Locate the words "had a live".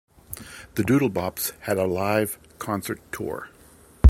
1.59-2.39